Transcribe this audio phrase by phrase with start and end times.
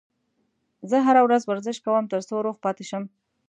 [0.89, 3.03] زه هره ورځ ورزش کوم ترڅو روغ پاتې شم